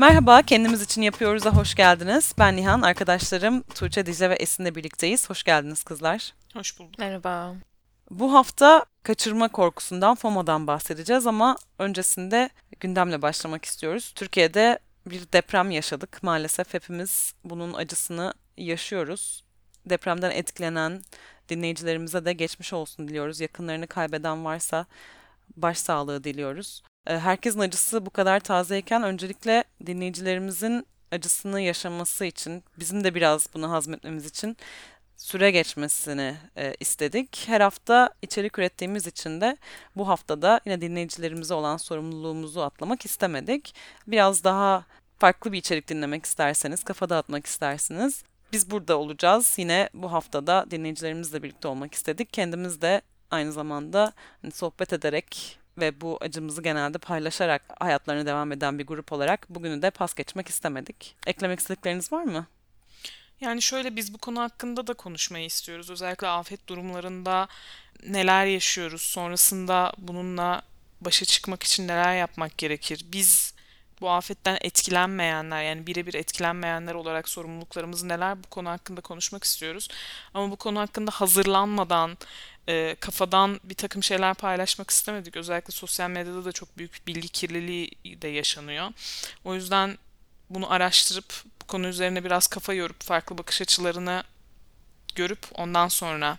[0.00, 2.34] Merhaba, kendimiz için yapıyoruz'a hoş geldiniz.
[2.38, 5.30] Ben Nihan, arkadaşlarım Tuğçe, Dicle ve Esin'le birlikteyiz.
[5.30, 6.34] Hoş geldiniz kızlar.
[6.54, 6.98] Hoş bulduk.
[6.98, 7.54] Merhaba.
[8.10, 14.12] Bu hafta kaçırma korkusundan, FOMO'dan bahsedeceğiz ama öncesinde gündemle başlamak istiyoruz.
[14.14, 16.22] Türkiye'de bir deprem yaşadık.
[16.22, 19.44] Maalesef hepimiz bunun acısını yaşıyoruz.
[19.86, 21.02] Depremden etkilenen
[21.48, 23.40] dinleyicilerimize de geçmiş olsun diliyoruz.
[23.40, 24.86] Yakınlarını kaybeden varsa
[25.56, 26.82] başsağlığı diliyoruz.
[27.08, 33.70] Ee, herkesin acısı bu kadar tazeyken öncelikle dinleyicilerimizin acısını yaşaması için, bizim de biraz bunu
[33.70, 34.56] hazmetmemiz için
[35.16, 37.44] süre geçmesini e, istedik.
[37.46, 39.56] Her hafta içerik ürettiğimiz için de
[39.96, 43.74] bu haftada yine dinleyicilerimize olan sorumluluğumuzu atlamak istemedik.
[44.06, 44.84] Biraz daha
[45.18, 48.22] farklı bir içerik dinlemek isterseniz, kafa dağıtmak istersiniz.
[48.52, 49.54] Biz burada olacağız.
[49.58, 52.32] Yine bu haftada dinleyicilerimizle birlikte olmak istedik.
[52.32, 58.78] Kendimiz de aynı zamanda hani sohbet ederek ve bu acımızı genelde paylaşarak hayatlarına devam eden
[58.78, 61.16] bir grup olarak bugünü de pas geçmek istemedik.
[61.26, 62.46] Eklemek istedikleriniz var mı?
[63.40, 65.90] Yani şöyle biz bu konu hakkında da konuşmayı istiyoruz.
[65.90, 67.48] Özellikle afet durumlarında
[68.06, 70.62] neler yaşıyoruz, sonrasında bununla
[71.00, 73.06] başa çıkmak için neler yapmak gerekir?
[73.12, 73.54] Biz
[74.00, 79.88] bu afetten etkilenmeyenler yani birebir etkilenmeyenler olarak sorumluluklarımız neler bu konu hakkında konuşmak istiyoruz.
[80.34, 82.18] Ama bu konu hakkında hazırlanmadan,
[82.68, 85.36] e, kafadan bir takım şeyler paylaşmak istemedik.
[85.36, 88.88] Özellikle sosyal medyada da çok büyük bilgi kirliliği de yaşanıyor.
[89.44, 89.98] O yüzden
[90.50, 94.22] bunu araştırıp bu konu üzerine biraz kafa yorup farklı bakış açılarını
[95.14, 96.38] görüp ondan sonra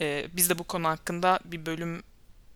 [0.00, 2.02] e, biz de bu konu hakkında bir bölüm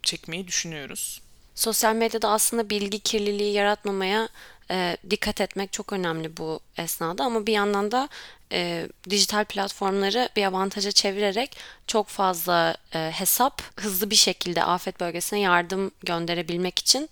[0.02, 1.22] çekmeyi düşünüyoruz.
[1.54, 4.28] Sosyal medyada aslında bilgi kirliliği yaratmamaya
[4.70, 8.08] e, dikkat etmek çok önemli bu esnada ama bir yandan da
[8.52, 15.40] e, dijital platformları bir avantaja çevirerek çok fazla e, hesap hızlı bir şekilde afet bölgesine
[15.40, 17.08] yardım gönderebilmek için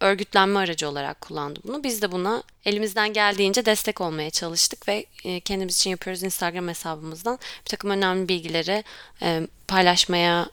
[0.00, 1.84] örgütlenme aracı olarak kullandı bunu.
[1.84, 7.38] Biz de buna elimizden geldiğince destek olmaya çalıştık ve e, kendimiz için yapıyoruz Instagram hesabımızdan
[7.64, 8.84] bir takım önemli bilgileri
[9.22, 10.46] e, paylaşmaya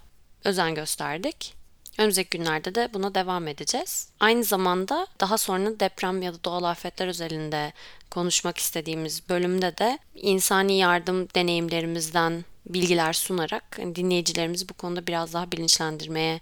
[0.44, 1.61] özen gösterdik.
[1.97, 4.09] Önümüzdeki günlerde de buna devam edeceğiz.
[4.19, 7.74] Aynı zamanda daha sonra deprem ya da doğal afetler özelinde
[8.12, 16.41] konuşmak istediğimiz bölümde de insani yardım deneyimlerimizden bilgiler sunarak dinleyicilerimizi bu konuda biraz daha bilinçlendirmeye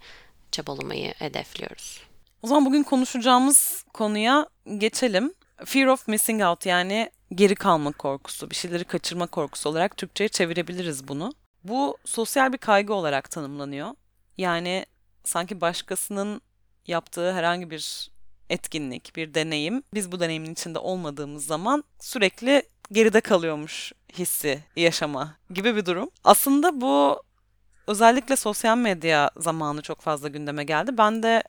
[0.51, 2.01] çabalamayı hedefliyoruz.
[2.41, 5.33] O zaman bugün konuşacağımız konuya geçelim.
[5.65, 11.07] Fear of missing out yani geri kalma korkusu, bir şeyleri kaçırma korkusu olarak Türkçe'ye çevirebiliriz
[11.07, 11.33] bunu.
[11.63, 13.91] Bu sosyal bir kaygı olarak tanımlanıyor.
[14.37, 14.85] Yani
[15.23, 16.41] sanki başkasının
[16.87, 18.11] yaptığı herhangi bir
[18.49, 25.75] etkinlik, bir deneyim biz bu deneyimin içinde olmadığımız zaman sürekli geride kalıyormuş hissi yaşama gibi
[25.75, 26.09] bir durum.
[26.23, 27.23] Aslında bu
[27.87, 30.97] özellikle sosyal medya zamanı çok fazla gündeme geldi.
[30.97, 31.43] Ben de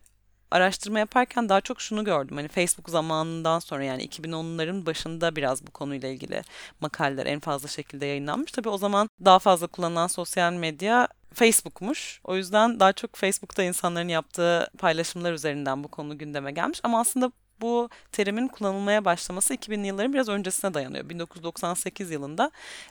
[0.51, 2.37] araştırma yaparken daha çok şunu gördüm.
[2.37, 6.43] Hani Facebook zamanından sonra yani 2010'ların başında biraz bu konuyla ilgili
[6.81, 8.53] makaleler en fazla şekilde yayınlanmış.
[8.53, 12.21] Tabii o zaman daha fazla kullanılan sosyal medya Facebook'muş.
[12.25, 16.81] O yüzden daha çok Facebook'ta insanların yaptığı paylaşımlar üzerinden bu konu gündeme gelmiş.
[16.83, 21.09] Ama aslında bu terimin kullanılmaya başlaması 2000'li yılların biraz öncesine dayanıyor.
[21.09, 22.51] 1998 yılında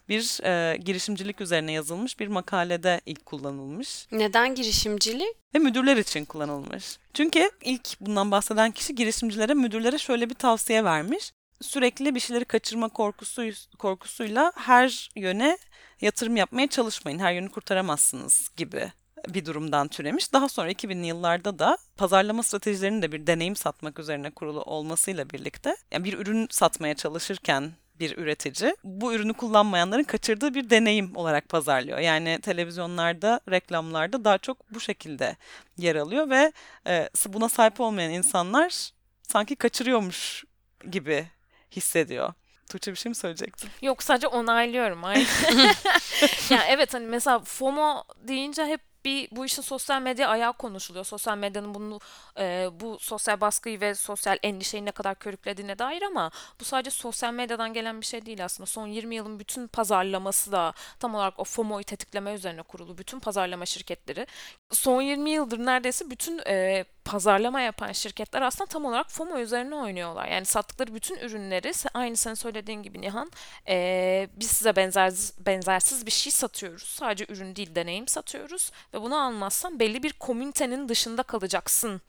[0.09, 4.07] bir e, girişimcilik üzerine yazılmış bir makalede ilk kullanılmış.
[4.11, 5.35] Neden girişimcilik?
[5.55, 6.97] Ve müdürler için kullanılmış.
[7.13, 11.31] Çünkü ilk bundan bahseden kişi girişimcilere, müdürlere şöyle bir tavsiye vermiş.
[11.61, 13.43] Sürekli bir şeyleri kaçırma korkusu,
[13.79, 15.57] korkusuyla her yöne
[16.01, 17.19] yatırım yapmaya çalışmayın.
[17.19, 18.91] Her yönü kurtaramazsınız gibi
[19.27, 20.33] bir durumdan türemiş.
[20.33, 25.75] Daha sonra 2000'li yıllarda da pazarlama stratejilerinin de bir deneyim satmak üzerine kurulu olmasıyla birlikte
[25.91, 31.99] yani bir ürün satmaya çalışırken bir üretici bu ürünü kullanmayanların kaçırdığı bir deneyim olarak pazarlıyor.
[31.99, 35.37] Yani televizyonlarda, reklamlarda daha çok bu şekilde
[35.77, 36.51] yer alıyor ve
[36.87, 38.91] e, buna sahip olmayan insanlar
[39.23, 40.43] sanki kaçırıyormuş
[40.91, 41.27] gibi
[41.75, 42.33] hissediyor.
[42.69, 43.69] Tuğçe bir şey mi söyleyecektin?
[43.81, 45.03] Yok sadece onaylıyorum.
[45.03, 45.25] Aynen.
[46.49, 51.05] yani evet hani mesela FOMO deyince hep bir bu işin sosyal medya ayağı konuşuluyor.
[51.05, 51.99] Sosyal medyanın bunu
[52.39, 57.33] e, bu sosyal baskıyı ve sosyal endişeyi ne kadar körüklediğine dair ama bu sadece sosyal
[57.33, 58.67] medyadan gelen bir şey değil aslında.
[58.67, 62.97] Son 20 yılın bütün pazarlaması da tam olarak o FOMO'yu tetikleme üzerine kurulu.
[62.97, 64.27] Bütün pazarlama şirketleri
[64.71, 70.27] son 20 yıldır neredeyse bütün e, pazarlama yapan şirketler aslında tam olarak FOMO üzerine oynuyorlar.
[70.27, 73.31] Yani sattıkları bütün ürünleri aynı sen söylediğin gibi Nihan
[73.67, 76.83] e, biz size benzer, benzersiz bir şey satıyoruz.
[76.83, 82.01] Sadece ürün değil deneyim satıyoruz ve bunu almazsan belli bir komünitenin dışında kalacaksın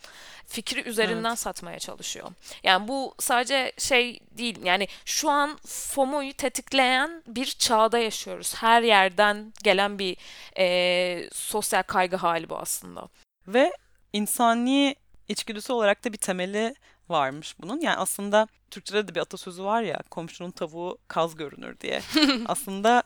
[0.47, 1.39] fikri üzerinden evet.
[1.39, 2.31] satmaya çalışıyor.
[2.63, 8.55] Yani bu sadece şey değil yani şu an FOMO'yu tetikleyen bir çağda yaşıyoruz.
[8.55, 10.17] Her yerden gelen bir
[10.59, 13.09] e, sosyal kaygı hali bu aslında.
[13.47, 13.73] Ve
[14.13, 14.97] insani
[15.29, 16.75] içgüdüsü olarak da bir temeli
[17.09, 17.81] varmış bunun.
[17.81, 22.03] Yani aslında Türkçe'de de bir atasözü var ya komşunun tavuğu kaz görünür diye.
[22.47, 23.03] aslında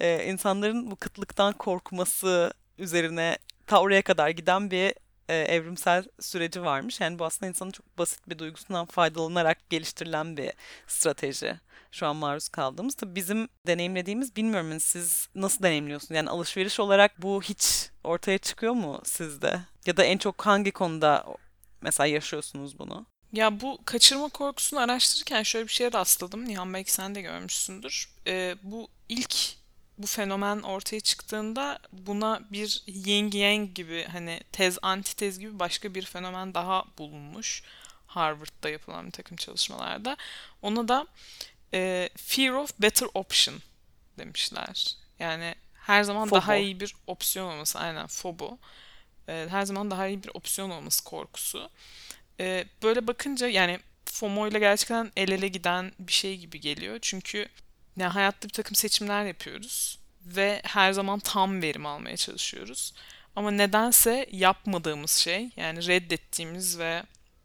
[0.00, 4.94] e, insanların bu kıtlıktan korkması üzerine ta oraya kadar giden bir
[5.28, 7.00] e, evrimsel süreci varmış.
[7.00, 10.52] Yani bu aslında insanın çok basit bir duygusundan faydalanarak geliştirilen bir
[10.86, 11.60] strateji.
[11.92, 12.94] Şu an maruz kaldığımız.
[12.94, 16.16] Tabii bizim deneyimlediğimiz bilmiyorum yani siz nasıl deneyimliyorsunuz?
[16.16, 19.60] Yani alışveriş olarak bu hiç ortaya çıkıyor mu sizde?
[19.86, 21.26] Ya da en çok hangi konuda
[21.80, 23.06] mesela yaşıyorsunuz bunu?
[23.32, 26.48] Ya bu kaçırma korkusunu araştırırken şöyle bir şeye rastladım.
[26.48, 28.10] Nihan belki sen de görmüşsündür.
[28.26, 29.59] Ee, bu ilk
[30.02, 36.02] bu fenomen ortaya çıktığında buna bir yin yang gibi hani tez antitez gibi başka bir
[36.02, 37.62] fenomen daha bulunmuş.
[38.06, 40.16] Harvard'da yapılan bir takım çalışmalarda.
[40.62, 41.06] Ona da
[41.74, 43.56] e, fear of better option
[44.18, 44.96] demişler.
[45.18, 46.40] Yani her zaman Fobo.
[46.40, 47.78] daha iyi bir opsiyon olması.
[47.78, 48.58] Aynen fobo.
[49.28, 51.70] E, her zaman daha iyi bir opsiyon olması korkusu.
[52.40, 56.98] E, böyle bakınca yani FOMO ile gerçekten el ele giden bir şey gibi geliyor.
[57.02, 57.48] Çünkü
[58.00, 62.94] yani hayatta bir takım seçimler yapıyoruz ve her zaman tam verim almaya çalışıyoruz.
[63.36, 67.02] Ama nedense yapmadığımız şey yani reddettiğimiz ve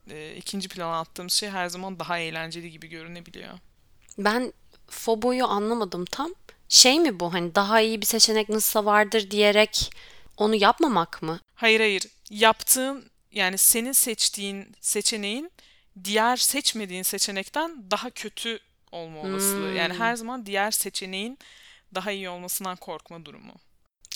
[0.10, 3.54] e, ikinci plana attığımız şey her zaman daha eğlenceli gibi görünebiliyor.
[4.18, 4.54] Ben
[4.90, 6.34] foboyu anlamadım tam.
[6.70, 9.92] Şey mi bu hani daha iyi bir seçenek nasılsa vardır diyerek
[10.38, 11.40] onu yapmamak mı?
[11.56, 12.04] Hayır hayır.
[12.30, 15.52] Yaptığın yani senin seçtiğin seçeneğin
[16.04, 18.60] diğer seçmediğin seçenekten daha kötü
[18.96, 19.74] olma olasılığı.
[19.74, 20.00] Yani Hmm.
[20.00, 21.40] her zaman diğer seçeneğin
[21.96, 23.54] daha iyi olmasından korkma durumu.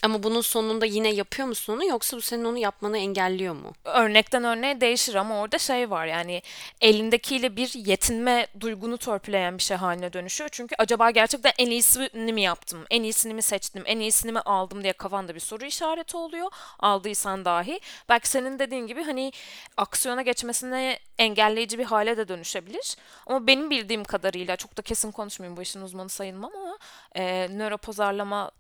[0.04, 3.74] Ama bunun sonunda yine yapıyor musun onu yoksa bu senin onu yapmanı engelliyor mu?
[3.86, 6.42] örnekten örneğe değişir ama orada şey var yani
[6.82, 10.50] elindekiyle bir yetinme duygunu törpüleyen bir şey haline dönüşüyor.
[10.54, 14.84] Çünkü acaba gerçekten en iyisini mi yaptım, en iyisini mi seçtim, en iyisini mi aldım
[14.84, 16.52] diye kafanda bir soru işareti oluyor.
[16.80, 17.80] Aldıysan dahi.
[18.10, 19.32] Belki senin dediğin gibi hani
[19.78, 22.96] aksiyona geçmesine engelleyici bir hale de dönüşebilir.
[23.28, 26.78] Ama benim bildiğim kadarıyla çok da kesin konuşmayayım bu işin uzmanı sayılmam ama
[27.16, 28.52] e, nöropazarlama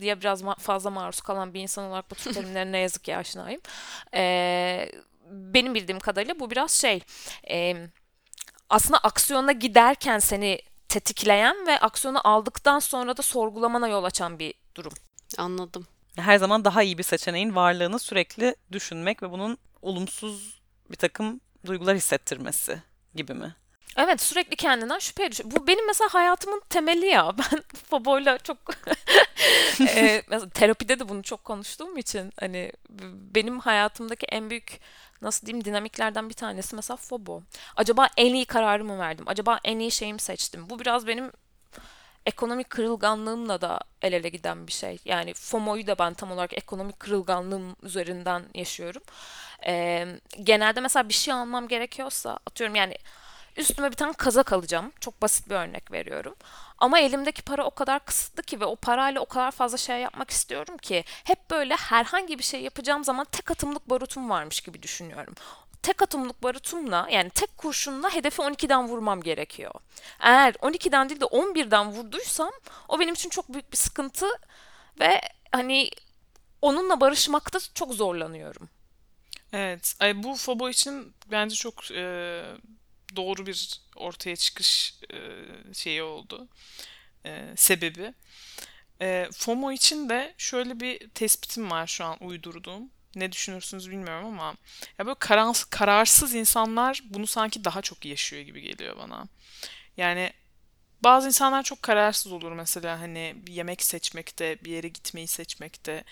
[0.00, 3.16] diye biraz ma- fazla maruz kalan bir insan olarak bu tür terimlere ne yazık ki
[3.16, 3.60] aşinayım.
[4.14, 4.90] Ee,
[5.30, 7.00] benim bildiğim kadarıyla bu biraz şey
[7.50, 7.76] e,
[8.70, 10.58] aslında aksiyona giderken seni
[10.88, 14.92] tetikleyen ve aksiyonu aldıktan sonra da sorgulamana yol açan bir durum.
[15.38, 15.86] Anladım.
[16.16, 20.60] Her zaman daha iyi bir seçeneğin varlığını sürekli düşünmek ve bunun olumsuz
[20.90, 22.82] bir takım duygular hissettirmesi
[23.14, 23.54] gibi mi?
[23.96, 25.50] Evet sürekli kendinden şüpheye düşüyor.
[25.50, 27.32] Bu benim mesela hayatımın temeli ya.
[27.38, 28.58] Ben Fabo'yla çok
[29.80, 32.72] Eee, mesela terapide de bunu çok konuştuğum için hani
[33.34, 34.80] benim hayatımdaki en büyük
[35.22, 37.42] nasıl diyeyim dinamiklerden bir tanesi mesela Fobo.
[37.76, 39.24] Acaba en iyi kararımı verdim?
[39.28, 40.70] Acaba en iyi şeyimi seçtim?
[40.70, 41.32] Bu biraz benim
[42.26, 44.98] ekonomik kırılganlığımla da el ele giden bir şey.
[45.04, 49.02] Yani FOMO'yu da ben tam olarak ekonomik kırılganlığım üzerinden yaşıyorum.
[49.66, 50.06] Ee,
[50.42, 52.96] genelde mesela bir şey almam gerekiyorsa atıyorum yani
[53.56, 54.92] üstüme bir tane kazak alacağım.
[55.00, 56.34] Çok basit bir örnek veriyorum.
[56.78, 60.30] Ama elimdeki para o kadar kısıtlı ki ve o parayla o kadar fazla şey yapmak
[60.30, 65.34] istiyorum ki hep böyle herhangi bir şey yapacağım zaman tek atımlık barutum varmış gibi düşünüyorum
[65.84, 69.74] tek atımlık barutumla yani tek kurşunla hedefi 12'den vurmam gerekiyor.
[70.20, 72.50] Eğer 12'den değil de 11'den vurduysam
[72.88, 74.26] o benim için çok büyük bir sıkıntı
[75.00, 75.20] ve
[75.52, 75.90] hani
[76.62, 78.68] onunla barışmakta çok zorlanıyorum.
[79.52, 79.96] Evet.
[80.14, 82.42] Bu Fobo için bence çok e,
[83.16, 85.18] doğru bir ortaya çıkış e,
[85.74, 86.48] şeyi oldu.
[87.26, 88.14] E, sebebi.
[89.00, 92.90] E, FOMO için de şöyle bir tespitim var şu an uydurduğum.
[93.16, 94.56] Ne düşünürsünüz bilmiyorum ama
[94.98, 99.28] ya böyle karar- kararsız insanlar bunu sanki daha çok yaşıyor gibi geliyor bana.
[99.96, 100.32] Yani
[101.04, 106.04] bazı insanlar çok kararsız olur mesela hani bir yemek seçmekte, bir yere gitmeyi seçmekte.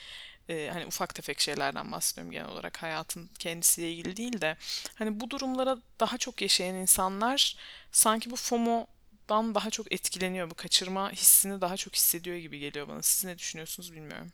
[0.52, 4.56] Ee, hani ufak tefek şeylerden bahsediyorum genel olarak hayatın kendisiyle ilgili değil de
[4.94, 7.56] hani bu durumlara daha çok yaşayan insanlar
[7.92, 10.50] sanki bu FOMO'dan daha çok etkileniyor.
[10.50, 13.02] Bu kaçırma hissini daha çok hissediyor gibi geliyor bana.
[13.02, 14.32] Siz ne düşünüyorsunuz bilmiyorum.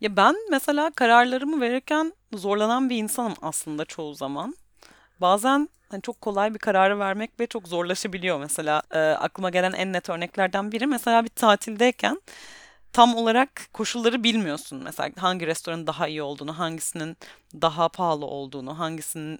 [0.00, 4.56] Ya ben mesela kararlarımı verirken zorlanan bir insanım aslında çoğu zaman.
[5.20, 8.82] Bazen hani çok kolay bir kararı vermek ve çok zorlaşabiliyor mesela.
[8.90, 12.20] e, aklıma gelen en net örneklerden biri mesela bir tatildeyken
[12.92, 14.82] tam olarak koşulları bilmiyorsun.
[14.84, 17.16] Mesela hangi restoranın daha iyi olduğunu, hangisinin
[17.54, 19.38] daha pahalı olduğunu, hangisinin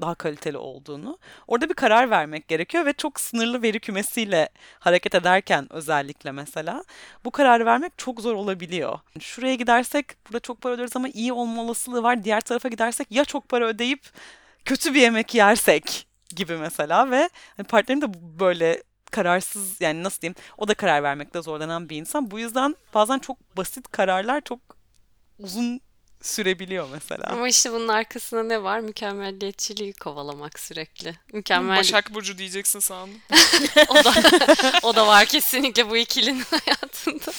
[0.00, 1.18] daha kaliteli olduğunu.
[1.46, 6.84] Orada bir karar vermek gerekiyor ve çok sınırlı veri kümesiyle hareket ederken özellikle mesela
[7.24, 8.98] bu kararı vermek çok zor olabiliyor.
[9.20, 12.24] Şuraya gidersek burada çok para öderiz ama iyi olma olasılığı var.
[12.24, 14.10] Diğer tarafa gidersek ya çok para ödeyip
[14.64, 18.06] kötü bir yemek yersek gibi mesela ve hani partnerim de
[18.40, 22.30] böyle kararsız yani nasıl diyeyim o da karar vermekte zorlanan bir insan.
[22.30, 24.60] Bu yüzden bazen çok basit kararlar çok
[25.38, 25.80] uzun
[26.22, 27.24] sürebiliyor mesela.
[27.26, 28.80] Ama işte bunun arkasında ne var?
[28.80, 31.14] Mükemmelliyetçiliği kovalamak sürekli.
[31.32, 33.20] Mükemmel Başak Burcu diyeceksin sandım.
[33.88, 34.12] o da
[34.82, 37.32] o da var kesinlikle bu ikilinin hayatında.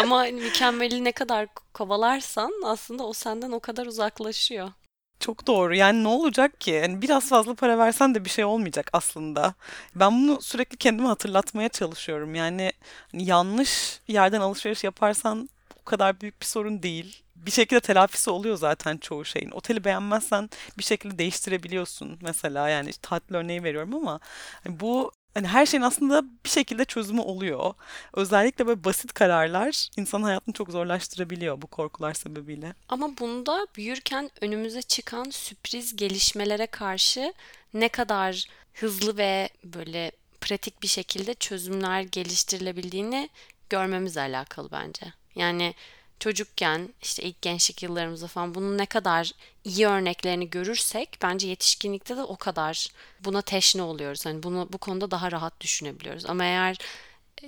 [0.00, 4.72] Ama hani mükemmeli ne kadar kovalarsan aslında o senden o kadar uzaklaşıyor.
[5.20, 5.74] Çok doğru.
[5.74, 6.70] Yani ne olacak ki?
[6.70, 9.54] Yani biraz fazla para versen de bir şey olmayacak aslında.
[9.94, 12.34] Ben bunu sürekli kendime hatırlatmaya çalışıyorum.
[12.34, 12.72] Yani
[13.12, 15.48] hani yanlış yerden alışveriş yaparsan
[15.80, 17.22] o kadar büyük bir sorun değil.
[17.36, 19.50] Bir şekilde telafisi oluyor zaten çoğu şeyin.
[19.50, 22.68] Oteli beğenmezsen bir şekilde değiştirebiliyorsun mesela.
[22.68, 24.20] Yani işte tatil örneği veriyorum ama
[24.64, 27.74] hani bu hani her şeyin aslında bir şekilde çözümü oluyor.
[28.14, 32.74] Özellikle böyle basit kararlar insanın hayatını çok zorlaştırabiliyor bu korkular sebebiyle.
[32.88, 37.34] Ama bunda büyürken önümüze çıkan sürpriz gelişmelere karşı
[37.74, 38.44] ne kadar
[38.74, 43.28] hızlı ve böyle pratik bir şekilde çözümler geliştirilebildiğini
[43.70, 45.06] görmemizle alakalı bence.
[45.34, 45.74] Yani
[46.20, 49.32] çocukken işte ilk gençlik yıllarımızda falan bunun ne kadar
[49.64, 52.88] iyi örneklerini görürsek bence yetişkinlikte de o kadar
[53.20, 54.26] buna teşne oluyoruz.
[54.26, 56.26] Hani bunu bu konuda daha rahat düşünebiliyoruz.
[56.26, 56.76] Ama eğer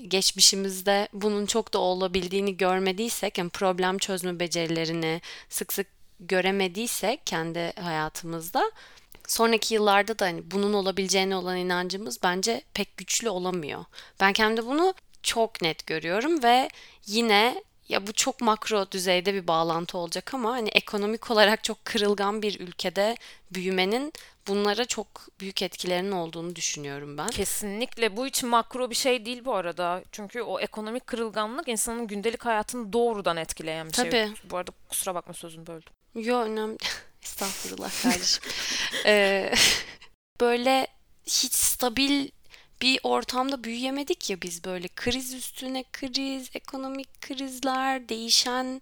[0.08, 5.86] geçmişimizde bunun çok da olabildiğini görmediysek, yani problem çözme becerilerini sık sık
[6.20, 8.72] göremediysek kendi hayatımızda
[9.26, 13.84] sonraki yıllarda da hani bunun olabileceğine olan inancımız bence pek güçlü olamıyor.
[14.20, 16.68] Ben kendi bunu çok net görüyorum ve
[17.06, 22.42] yine ya bu çok makro düzeyde bir bağlantı olacak ama hani ekonomik olarak çok kırılgan
[22.42, 23.16] bir ülkede
[23.50, 24.12] büyümenin
[24.48, 25.06] bunlara çok
[25.40, 27.28] büyük etkilerinin olduğunu düşünüyorum ben.
[27.28, 30.02] Kesinlikle bu hiç makro bir şey değil bu arada.
[30.12, 34.04] Çünkü o ekonomik kırılganlık insanın gündelik hayatını doğrudan etkileyen bir şey.
[34.04, 34.30] Tabii.
[34.44, 35.92] Bu arada kusura bakma sözümü böldüm.
[36.14, 36.78] Yo önemli.
[37.22, 38.42] Estağfurullah kardeşim.
[39.06, 39.52] Ee,
[40.40, 40.86] böyle
[41.26, 42.28] hiç stabil
[42.82, 48.80] bir ortamda büyüyemedik ya biz böyle kriz üstüne kriz, ekonomik krizler, değişen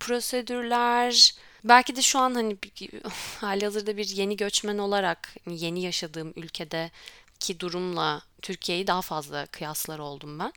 [0.00, 1.34] prosedürler.
[1.64, 2.56] Belki de şu an hani
[3.40, 9.98] hali hazırda bir yeni göçmen olarak hani yeni yaşadığım ülkedeki durumla Türkiye'yi daha fazla kıyaslar
[9.98, 10.52] oldum ben.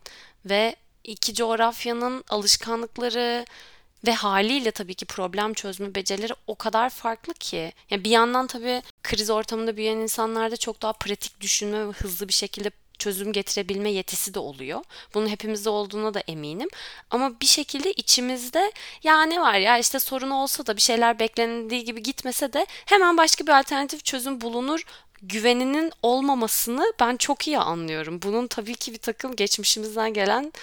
[0.46, 3.46] Ve iki coğrafyanın alışkanlıkları
[4.06, 7.74] ve haliyle tabii ki problem çözme becerileri o kadar farklı ki.
[7.90, 12.34] Yani bir yandan tabii kriz ortamında büyüyen insanlarda çok daha pratik düşünme ve hızlı bir
[12.34, 14.84] şekilde çözüm getirebilme yetisi de oluyor.
[15.14, 16.70] Bunun hepimizde olduğuna da eminim.
[17.10, 18.72] Ama bir şekilde içimizde
[19.04, 23.18] ya ne var ya işte sorun olsa da bir şeyler beklendiği gibi gitmese de hemen
[23.18, 24.84] başka bir alternatif çözüm bulunur
[25.22, 28.22] güveninin olmamasını ben çok iyi anlıyorum.
[28.22, 30.54] Bunun tabii ki bir takım geçmişimizden gelen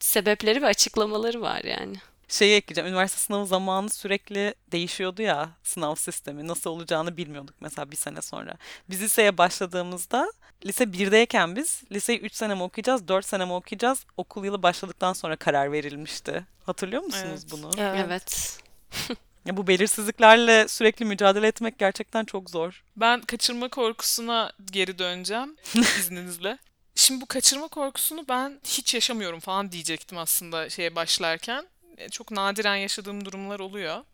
[0.00, 1.96] sebepleri ve açıklamaları var yani.
[2.28, 2.88] Şeyi ekleyeceğim.
[2.88, 6.48] Üniversite sınavı zamanı sürekli değişiyordu ya sınav sistemi.
[6.48, 8.54] Nasıl olacağını bilmiyorduk mesela bir sene sonra.
[8.90, 10.32] Biz liseye başladığımızda
[10.66, 14.04] lise 1'deyken biz liseyi 3 sene mi okuyacağız, 4 sene mi okuyacağız?
[14.16, 16.46] Okul yılı başladıktan sonra karar verilmişti.
[16.66, 17.50] Hatırlıyor musunuz Evet.
[17.50, 17.70] bunu?
[17.78, 18.58] Evet.
[19.46, 22.84] Ya bu belirsizliklerle sürekli mücadele etmek gerçekten çok zor.
[22.96, 25.56] Ben kaçırma korkusuna geri döneceğim
[25.98, 26.58] izninizle.
[26.94, 31.66] Şimdi bu kaçırma korkusunu ben hiç yaşamıyorum falan diyecektim aslında şeye başlarken.
[31.96, 34.04] E, Çok nadiren yaşadığım durumlar oluyor.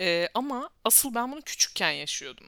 [0.00, 2.46] E, ama asıl ben bunu küçükken yaşıyordum.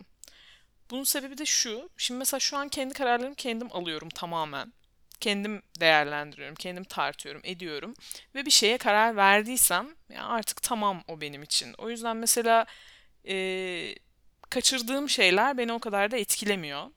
[0.91, 1.91] Bunun sebebi de şu.
[1.97, 4.73] Şimdi mesela şu an kendi kararlarımı kendim alıyorum tamamen.
[5.21, 7.95] Kendim değerlendiriyorum, kendim tartıyorum, ediyorum.
[8.35, 11.75] Ve bir şeye karar verdiysem ya artık tamam o benim için.
[11.79, 12.67] O yüzden mesela
[13.29, 13.95] e,
[14.51, 16.91] kaçırdığım şeyler beni o kadar da etkilemiyor.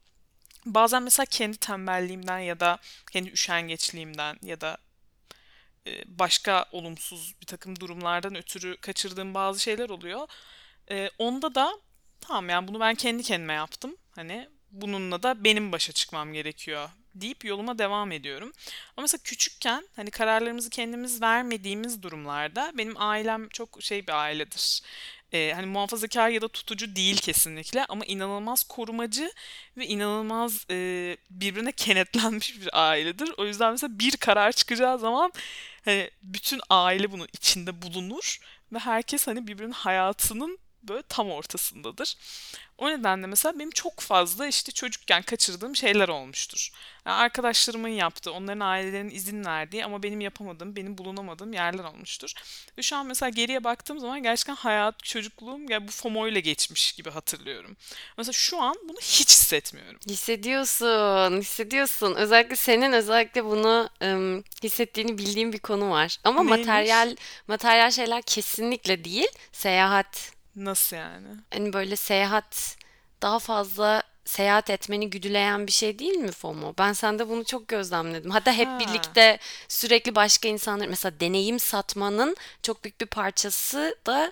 [0.65, 2.79] Bazen mesela kendi tembelliğimden ya da
[3.11, 4.77] kendi üşengeçliğimden ya da
[6.05, 10.27] başka olumsuz bir takım durumlardan ötürü kaçırdığım bazı şeyler oluyor.
[11.17, 11.79] Onda da
[12.21, 13.97] tamam yani bunu ben kendi kendime yaptım.
[14.11, 18.51] Hani bununla da benim başa çıkmam gerekiyor deyip yoluma devam ediyorum.
[18.97, 24.81] Ama mesela küçükken hani kararlarımızı kendimiz vermediğimiz durumlarda benim ailem çok şey bir ailedir.
[25.33, 29.31] Ee, hani muhafazakar ya da tutucu değil kesinlikle ama inanılmaz korumacı
[29.77, 33.31] ve inanılmaz e, birbirine kenetlenmiş bir ailedir.
[33.37, 35.31] O yüzden mesela bir karar çıkacağı zaman
[35.85, 38.39] hani bütün aile bunun içinde bulunur
[38.73, 42.15] ve herkes hani birbirinin hayatının böyle tam ortasındadır.
[42.77, 46.71] O nedenle mesela benim çok fazla işte çocukken kaçırdığım şeyler olmuştur.
[47.05, 52.33] Yani arkadaşlarımın yaptığı, onların ailelerinin izin verdiği ama benim yapamadığım, benim bulunamadığım yerler olmuştur.
[52.77, 56.91] Ve şu an mesela geriye baktığım zaman gerçekten hayat, çocukluğum ya bu FOMO ile geçmiş
[56.91, 57.77] gibi hatırlıyorum.
[58.17, 59.99] Mesela şu an bunu hiç hissetmiyorum.
[60.09, 62.15] Hissediyorsun, hissediyorsun.
[62.15, 66.17] Özellikle senin özellikle bunu ım, hissettiğini bildiğim bir konu var.
[66.23, 66.67] Ama Neymiş?
[66.67, 67.15] materyal
[67.47, 69.27] materyal şeyler kesinlikle değil.
[69.51, 70.38] Seyahat.
[70.55, 71.27] Nasıl yani?
[71.53, 72.77] Hani böyle seyahat
[73.21, 76.73] daha fazla seyahat etmeni güdüleyen bir şey değil mi FOMO?
[76.77, 78.31] Ben sende bunu çok gözlemledim.
[78.31, 78.79] Hatta hep Ha.
[78.79, 84.31] birlikte sürekli başka insanlar mesela deneyim satmanın çok büyük bir parçası da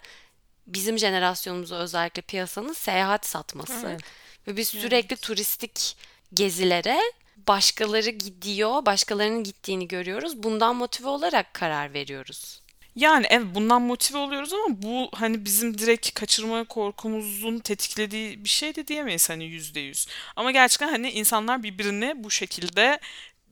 [0.68, 3.88] bizim jenerasyonumuza özellikle piyasanın seyahat satması.
[3.88, 4.02] Evet.
[4.48, 5.98] Ve biz sürekli turistik
[6.34, 7.00] gezilere
[7.48, 10.44] başkaları gidiyor, başkalarının gittiğini görüyoruz.
[10.44, 12.62] Bundan motive olarak karar veriyoruz.
[12.98, 18.76] Yani evet bundan motive oluyoruz ama bu hani bizim direkt kaçırma korkumuzun tetiklediği bir şey
[18.76, 20.08] de diyemeyiz hani yüzde yüz.
[20.36, 23.00] Ama gerçekten hani insanlar birbirini bu şekilde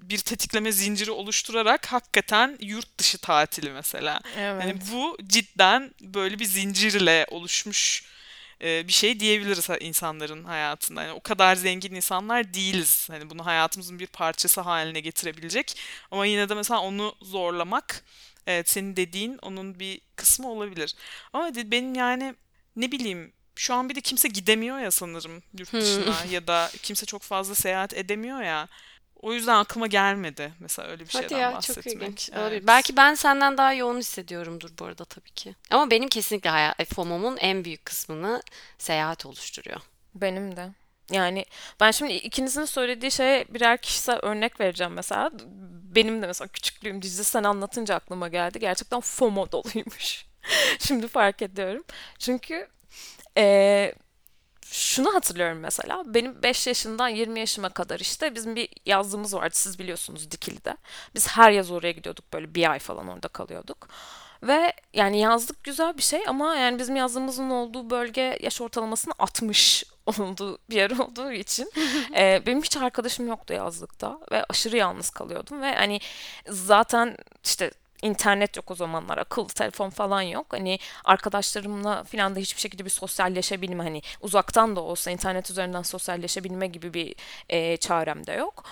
[0.01, 4.21] bir tetikleme zinciri oluşturarak hakikaten yurt dışı tatili mesela.
[4.37, 4.63] Evet.
[4.63, 8.03] Hani bu cidden böyle bir zincirle oluşmuş
[8.61, 11.03] e, bir şey diyebiliriz insanların hayatında.
[11.03, 13.07] Yani o kadar zengin insanlar değiliz.
[13.11, 15.77] Hani bunu hayatımızın bir parçası haline getirebilecek.
[16.11, 18.03] Ama yine de mesela onu zorlamak,
[18.47, 20.95] evet senin dediğin onun bir kısmı olabilir.
[21.33, 22.35] Ama benim yani
[22.75, 27.05] ne bileyim şu an bir de kimse gidemiyor ya sanırım yurt dışına ya da kimse
[27.05, 28.67] çok fazla seyahat edemiyor ya.
[29.15, 31.83] O yüzden aklıma gelmedi mesela öyle bir Hadi şeyden ya bahsetmek.
[31.83, 32.29] çok ilginç.
[32.33, 32.41] Evet.
[32.41, 32.67] Olabilir.
[32.67, 35.55] Belki ben senden daha yoğun hissediyorumdur bu arada tabii ki.
[35.69, 38.43] Ama benim kesinlikle hayat, FOMO'mun en büyük kısmını
[38.77, 39.81] seyahat oluşturuyor.
[40.15, 40.69] Benim de.
[41.11, 41.45] Yani
[41.79, 45.31] ben şimdi ikinizin söylediği şeye birer kişisel örnek vereceğim mesela.
[45.95, 48.59] Benim de mesela küçüklüğüm dizisi sen anlatınca aklıma geldi.
[48.59, 50.25] Gerçekten FOMO doluymuş.
[50.79, 51.83] Şimdi fark ediyorum.
[52.19, 52.67] Çünkü
[53.37, 53.95] eee,
[54.65, 56.03] şunu hatırlıyorum mesela.
[56.05, 59.55] Benim 5 yaşından 20 yaşıma kadar işte bizim bir yazlığımız vardı.
[59.55, 60.77] Siz biliyorsunuz Dikili'de.
[61.15, 62.33] Biz her yaz oraya gidiyorduk.
[62.33, 63.87] Böyle bir ay falan orada kalıyorduk.
[64.43, 69.83] Ve yani yazlık güzel bir şey ama yani bizim yazlığımızın olduğu bölge yaş ortalamasının 60
[70.19, 71.71] olduğu bir yer olduğu için.
[72.17, 75.99] E, benim hiç arkadaşım yoktu yazlıkta ve aşırı yalnız kalıyordum ve hani
[76.47, 77.71] zaten işte
[78.01, 80.45] internet yok o zamanlar akıllı telefon falan yok.
[80.49, 86.67] Hani arkadaşlarımla falan da hiçbir şekilde bir sosyalleşebilme hani uzaktan da olsa internet üzerinden sosyalleşebilme
[86.67, 87.15] gibi bir
[87.49, 88.63] e, çarem de yok.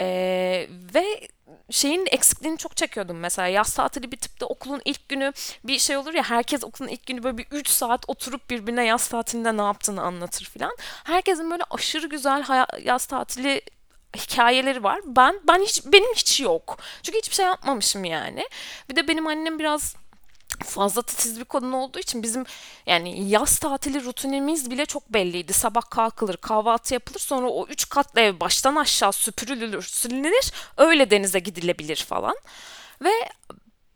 [0.00, 0.06] E,
[0.94, 1.28] ve
[1.70, 5.32] şeyin eksikliğini çok çekiyordum mesela yaz tatili bitip de okulun ilk günü
[5.64, 9.08] bir şey olur ya herkes okulun ilk günü böyle bir 3 saat oturup birbirine yaz
[9.08, 10.76] tatilinde ne yaptığını anlatır filan.
[11.04, 12.44] Herkesin böyle aşırı güzel
[12.84, 13.62] yaz tatili
[14.16, 15.00] hikayeleri var.
[15.04, 16.78] Ben ben hiç benim hiç yok.
[17.02, 18.44] Çünkü hiçbir şey yapmamışım yani.
[18.90, 19.96] Bir de benim annem biraz
[20.64, 22.44] fazla titiz bir kadın olduğu için bizim
[22.86, 25.52] yani yaz tatili rutinimiz bile çok belliydi.
[25.52, 31.38] Sabah kalkılır, kahvaltı yapılır, sonra o üç katlı ev baştan aşağı süpürülür, silinir, öyle denize
[31.38, 32.36] gidilebilir falan.
[33.04, 33.10] Ve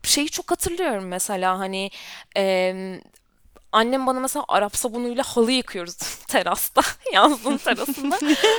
[0.02, 1.90] şeyi çok hatırlıyorum mesela hani
[2.36, 3.00] em,
[3.74, 5.96] annem bana mesela Arap sabunuyla halı yıkıyoruz
[6.28, 6.82] terasta,
[7.12, 8.16] yazlığın terasında.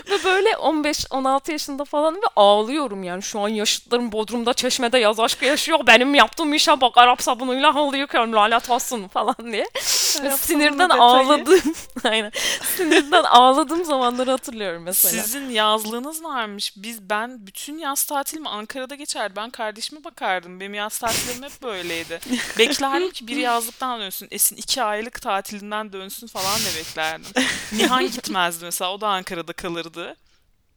[0.10, 5.45] ve böyle 15-16 yaşında falan ve ağlıyorum yani şu an yaşıtlarım Bodrum'da Çeşme'de yaz aşkı
[5.45, 5.80] yaşıyor.
[5.88, 9.65] Benim yaptığım işe bak Arap sabunuyla halı yıkıyorum lanet olsun falan diye.
[10.21, 11.73] Arap sinirden ağladığım,
[12.04, 12.32] aynen.
[12.78, 15.23] Sinirden ağladığım zamanları hatırlıyorum mesela.
[15.23, 16.73] Sizin yazlığınız varmış.
[16.75, 19.34] Biz ben bütün yaz tatilimi Ankara'da geçerdi.
[19.36, 20.60] Ben kardeşime bakardım.
[20.60, 22.19] Benim yaz tatillerim hep böyleydi.
[22.60, 24.28] Beklerdim ki biri yazlıktan dönsün.
[24.32, 27.44] Esin iki aylık tatilinden dönsün falan da beklerdim.
[27.72, 28.94] Nihan gitmezdi mesela.
[28.94, 30.15] O da Ankara'da kalırdı.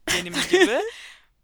[0.08, 0.80] Benim gibi.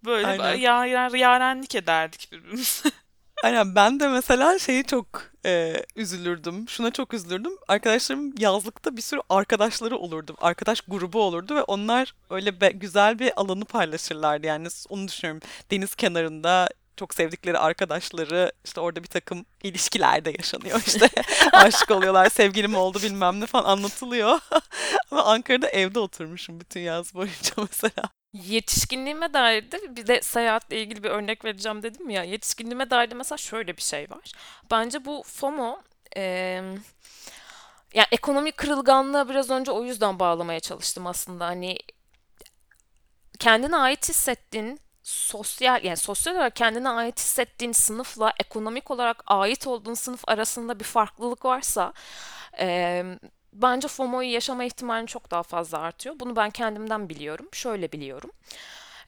[0.05, 0.55] Böyle Aynen.
[0.55, 2.90] ya, ya, yarenlik ederdik birbirimize.
[3.44, 5.07] Aynen ben de mesela şeyi çok
[5.47, 6.68] e, üzülürdüm.
[6.68, 7.53] Şuna çok üzülürdüm.
[7.68, 10.37] Arkadaşlarım yazlıkta bir sürü arkadaşları olurdu.
[10.40, 14.47] Arkadaş grubu olurdu ve onlar öyle be- güzel bir alanı paylaşırlardı.
[14.47, 15.40] Yani onu düşünüyorum.
[15.70, 21.09] Deniz kenarında çok sevdikleri arkadaşları işte orada bir takım ilişkiler de yaşanıyor işte.
[21.52, 24.38] Aşık oluyorlar, sevgilim oldu bilmem ne falan anlatılıyor.
[25.11, 28.09] Ama Ankara'da evde oturmuşum bütün yaz boyunca mesela.
[28.33, 32.24] Yetişkinliğime dair de bir de seyahatle ilgili bir örnek vereceğim dedim ya.
[32.24, 34.33] Yetişkinliğime dair de mesela şöyle bir şey var.
[34.70, 35.83] Bence bu FOMO
[36.16, 36.62] eee
[37.94, 41.46] yani ekonomik kırılganlığa biraz önce o yüzden bağlamaya çalıştım aslında.
[41.46, 41.78] Hani
[43.38, 49.95] kendine ait hissettiğin sosyal yani sosyal olarak kendine ait hissettiğin sınıfla ekonomik olarak ait olduğun
[49.95, 51.93] sınıf arasında bir farklılık varsa
[52.61, 53.19] eee,
[53.53, 56.17] bence FOMO'yu yaşama ihtimalin çok daha fazla artıyor.
[56.21, 57.49] Bunu ben kendimden biliyorum.
[57.53, 58.31] Şöyle biliyorum.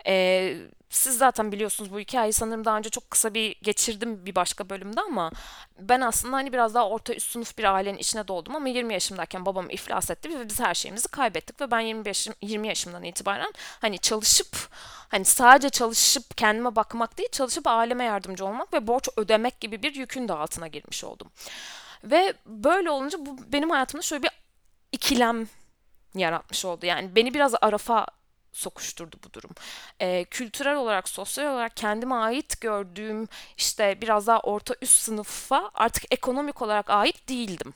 [0.06, 0.58] Eee,
[0.90, 5.00] siz zaten biliyorsunuz bu hikayeyi sanırım daha önce çok kısa bir geçirdim bir başka bölümde
[5.00, 5.30] ama
[5.78, 9.46] ben aslında hani biraz daha orta üst sınıf bir ailenin içine doğdum ama 20 yaşımdayken
[9.46, 13.98] babam iflas etti ve biz her şeyimizi kaybettik ve ben 25 20 yaşımdan itibaren hani
[13.98, 14.68] çalışıp
[15.08, 19.94] hani sadece çalışıp kendime bakmak değil çalışıp aileme yardımcı olmak ve borç ödemek gibi bir
[19.94, 21.28] yükün de altına girmiş oldum.
[22.04, 24.30] Ve böyle olunca bu benim hayatımda şöyle bir
[24.92, 25.48] ikilem
[26.14, 26.86] yaratmış oldu.
[26.86, 28.06] Yani beni biraz arafa
[28.56, 29.50] sokuşturdu bu durum.
[30.00, 36.04] Ee, kültürel olarak, sosyal olarak kendime ait gördüğüm işte biraz daha orta üst sınıfa artık
[36.10, 37.74] ekonomik olarak ait değildim.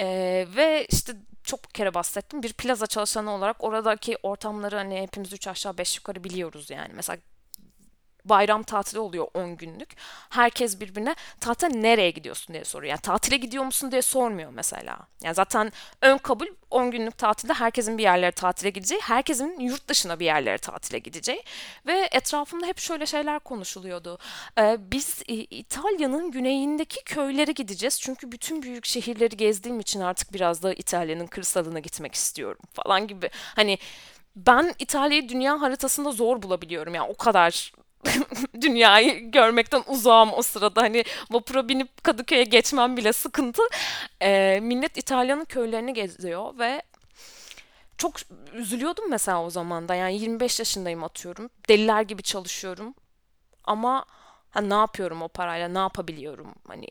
[0.00, 1.12] Ee, ve işte
[1.44, 2.42] çok kere bahsettim.
[2.42, 6.92] Bir plaza çalışanı olarak oradaki ortamları hani hepimiz üç aşağı beş yukarı biliyoruz yani.
[6.94, 7.18] Mesela
[8.24, 9.90] bayram tatili oluyor 10 günlük.
[10.30, 12.90] Herkes birbirine tatile nereye gidiyorsun diye soruyor.
[12.90, 14.98] Yani tatile gidiyor musun diye sormuyor mesela.
[15.22, 20.20] Yani zaten ön kabul 10 günlük tatilde herkesin bir yerlere tatile gideceği, herkesin yurt dışına
[20.20, 21.42] bir yerlere tatile gideceği
[21.86, 24.18] ve etrafımda hep şöyle şeyler konuşuluyordu.
[24.58, 30.72] Ee, biz İtalya'nın güneyindeki köylere gideceğiz çünkü bütün büyük şehirleri gezdiğim için artık biraz da
[30.72, 33.30] İtalya'nın kırsalına gitmek istiyorum falan gibi.
[33.34, 33.78] Hani
[34.36, 37.72] ben İtalya'yı dünya haritasında zor bulabiliyorum yani o kadar
[38.60, 40.82] dünyayı görmekten uzağım o sırada.
[40.82, 43.62] Hani vapura binip Kadıköy'e geçmem bile sıkıntı.
[44.22, 46.82] Ee, millet İtalya'nın köylerini geziyor ve
[47.98, 48.14] çok
[48.52, 49.94] üzülüyordum mesela o zaman da.
[49.94, 51.50] Yani 25 yaşındayım atıyorum.
[51.68, 52.94] Deliler gibi çalışıyorum.
[53.64, 54.04] Ama
[54.52, 56.54] Ha, ne yapıyorum o parayla, ne yapabiliyorum?
[56.68, 56.86] Hani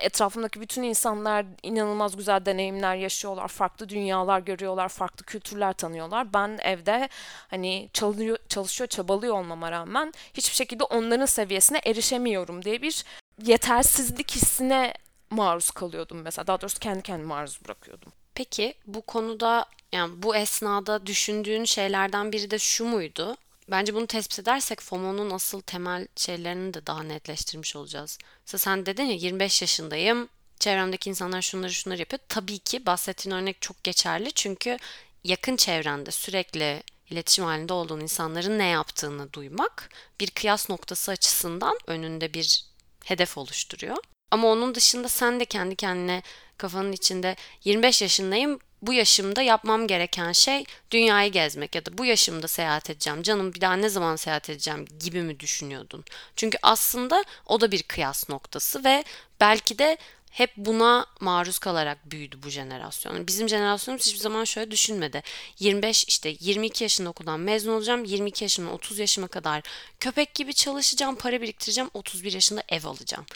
[0.00, 6.34] etrafımdaki bütün insanlar inanılmaz güzel deneyimler yaşıyorlar, farklı dünyalar görüyorlar, farklı kültürler tanıyorlar.
[6.34, 7.08] Ben evde
[7.48, 13.04] hani çalışıyor, çalışıyor, çabalıyor olmama rağmen hiçbir şekilde onların seviyesine erişemiyorum diye bir
[13.44, 14.94] yetersizlik hissine
[15.30, 16.46] maruz kalıyordum mesela.
[16.46, 18.12] Daha doğrusu kendi kendime maruz bırakıyordum.
[18.34, 23.36] Peki bu konuda yani bu esnada düşündüğün şeylerden biri de şu muydu?
[23.70, 28.18] Bence bunu tespit edersek FOMO'nun asıl temel şeylerini de daha netleştirmiş olacağız.
[28.46, 30.28] Mesela sen dedin ya 25 yaşındayım.
[30.60, 32.20] Çevremdeki insanlar şunları şunları yapıyor.
[32.28, 34.32] Tabii ki bahsettiğin örnek çok geçerli.
[34.32, 34.76] Çünkü
[35.24, 42.34] yakın çevrende sürekli iletişim halinde olduğun insanların ne yaptığını duymak bir kıyas noktası açısından önünde
[42.34, 42.64] bir
[43.04, 43.96] hedef oluşturuyor.
[44.30, 46.22] Ama onun dışında sen de kendi kendine
[46.58, 52.48] kafanın içinde 25 yaşındayım bu yaşımda yapmam gereken şey dünyayı gezmek ya da bu yaşımda
[52.48, 53.22] seyahat edeceğim.
[53.22, 56.04] Canım bir daha ne zaman seyahat edeceğim gibi mi düşünüyordun?
[56.36, 59.04] Çünkü aslında o da bir kıyas noktası ve
[59.40, 59.98] belki de
[60.30, 63.26] hep buna maruz kalarak büyüdü bu jenerasyon.
[63.26, 65.22] Bizim jenerasyonumuz hiçbir zaman şöyle düşünmedi.
[65.58, 68.04] 25 işte 22 yaşında okuldan mezun olacağım.
[68.04, 69.62] 22 yaşımdan 30 yaşıma kadar
[70.00, 71.90] köpek gibi çalışacağım, para biriktireceğim.
[71.94, 73.26] 31 yaşında ev alacağım.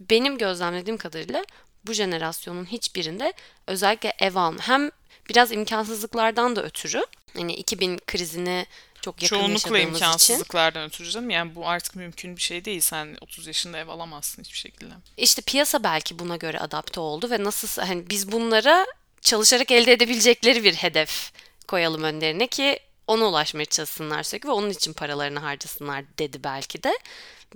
[0.00, 1.44] Benim gözlemlediğim kadarıyla
[1.88, 3.32] bu jenerasyonun hiçbirinde
[3.66, 4.90] özellikle ev alma hem
[5.28, 8.66] biraz imkansızlıklardan da ötürü hani 2000 krizini
[9.00, 11.30] çok yakın Çoğunlukla imkansızlıklardan ötürü canım.
[11.30, 12.80] Yani bu artık mümkün bir şey değil.
[12.80, 14.94] Sen 30 yaşında ev alamazsın hiçbir şekilde.
[15.16, 18.86] İşte piyasa belki buna göre adapte oldu ve nasıl hani biz bunlara
[19.20, 21.32] çalışarak elde edebilecekleri bir hedef
[21.68, 26.98] koyalım önlerine ki ona ulaşmaya çalışsınlar sürekli ve onun için paralarını harcasınlar dedi belki de.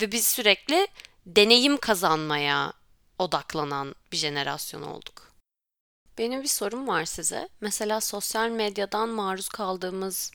[0.01, 0.89] Ve biz sürekli
[1.27, 2.73] deneyim kazanmaya
[3.19, 5.33] odaklanan bir jenerasyon olduk.
[6.19, 7.49] Benim bir sorum var size.
[7.61, 10.33] Mesela sosyal medyadan maruz kaldığımız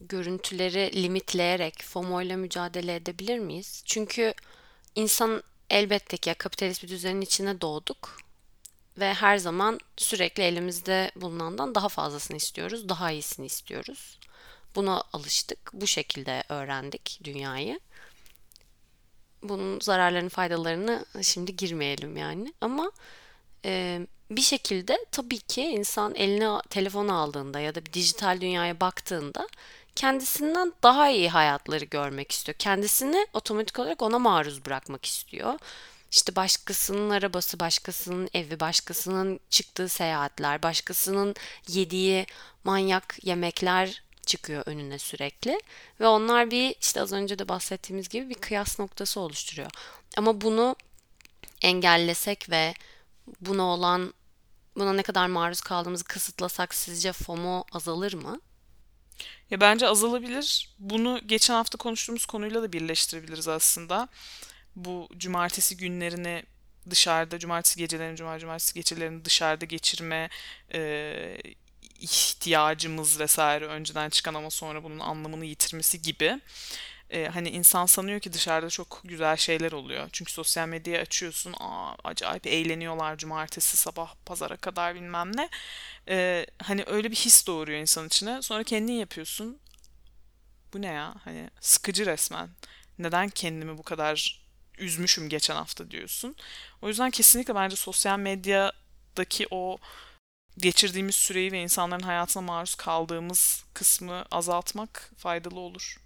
[0.00, 3.82] görüntüleri limitleyerek FOMO ile mücadele edebilir miyiz?
[3.86, 4.34] Çünkü
[4.94, 8.18] insan elbette ki kapitalist bir düzenin içine doğduk
[8.98, 14.18] ve her zaman sürekli elimizde bulunandan daha fazlasını istiyoruz, daha iyisini istiyoruz.
[14.76, 17.80] Buna alıştık, bu şekilde öğrendik dünyayı
[19.42, 22.92] bunun zararlarını faydalarını şimdi girmeyelim yani ama
[23.64, 24.00] e,
[24.30, 29.48] bir şekilde tabii ki insan eline telefon aldığında ya da bir dijital dünyaya baktığında
[29.96, 32.58] kendisinden daha iyi hayatları görmek istiyor.
[32.58, 35.54] Kendisini otomatik olarak ona maruz bırakmak istiyor.
[36.10, 41.34] İşte başkasının arabası, başkasının evi, başkasının çıktığı seyahatler, başkasının
[41.68, 42.26] yediği
[42.64, 45.60] manyak yemekler çıkıyor önüne sürekli
[46.00, 49.70] ve onlar bir işte az önce de bahsettiğimiz gibi bir kıyas noktası oluşturuyor.
[50.16, 50.76] Ama bunu
[51.62, 52.74] engellesek ve
[53.40, 54.14] buna olan
[54.76, 58.40] buna ne kadar maruz kaldığımızı kısıtlasak sizce FOMO azalır mı?
[59.50, 60.74] Ya bence azalabilir.
[60.78, 64.08] Bunu geçen hafta konuştuğumuz konuyla da birleştirebiliriz aslında.
[64.76, 66.42] Bu cumartesi günlerini
[66.90, 70.28] dışarıda, cumartesi gecelerini, cumartesi gecelerini dışarıda geçirme,
[72.00, 76.40] ihtiyacımız vesaire önceden çıkan ama sonra bunun anlamını yitirmesi gibi.
[77.10, 80.08] Ee, hani insan sanıyor ki dışarıda çok güzel şeyler oluyor.
[80.12, 81.54] Çünkü sosyal medyayı açıyorsun.
[81.60, 85.48] Aa, acayip eğleniyorlar cumartesi sabah pazara kadar bilmem ne.
[86.08, 88.42] Ee, hani öyle bir his doğuruyor insan içine.
[88.42, 89.58] Sonra kendin yapıyorsun.
[90.72, 91.14] Bu ne ya?
[91.24, 92.48] Hani sıkıcı resmen.
[92.98, 94.42] Neden kendimi bu kadar
[94.78, 96.36] üzmüşüm geçen hafta diyorsun.
[96.82, 99.78] O yüzden kesinlikle bence sosyal medyadaki o
[100.58, 105.96] geçirdiğimiz süreyi ve insanların hayatına maruz kaldığımız kısmı azaltmak faydalı olur.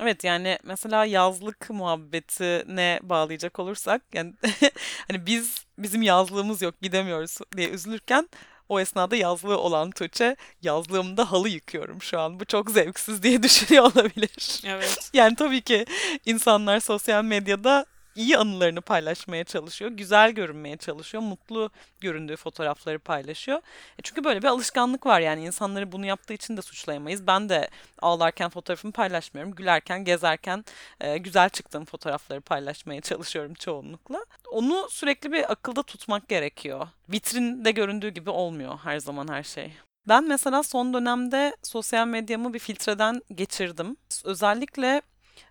[0.00, 4.34] Evet yani mesela yazlık muhabbetine bağlayacak olursak yani
[5.08, 8.28] hani biz bizim yazlığımız yok gidemiyoruz diye üzülürken
[8.70, 12.40] o esnada yazlığı olan Tuğçe yazlığımda halı yıkıyorum şu an.
[12.40, 14.62] Bu çok zevksiz diye düşünüyor olabilir.
[14.64, 15.10] Evet.
[15.12, 15.86] Yani tabii ki
[16.26, 19.90] insanlar sosyal medyada iyi anılarını paylaşmaya çalışıyor.
[19.90, 21.22] Güzel görünmeye çalışıyor.
[21.22, 21.70] Mutlu
[22.00, 23.58] göründüğü fotoğrafları paylaşıyor.
[23.98, 27.26] E çünkü böyle bir alışkanlık var yani insanları bunu yaptığı için de suçlayamayız.
[27.26, 27.68] Ben de
[28.02, 29.54] ağlarken fotoğrafımı paylaşmıyorum.
[29.54, 30.64] Gülerken, gezerken
[31.00, 34.24] e, güzel çıktığım fotoğrafları paylaşmaya çalışıyorum çoğunlukla.
[34.52, 36.88] Onu sürekli bir akılda tutmak gerekiyor.
[37.08, 39.72] Vitrinde göründüğü gibi olmuyor her zaman her şey.
[40.08, 43.96] Ben mesela son dönemde sosyal medyamı bir filtreden geçirdim.
[44.24, 45.02] Özellikle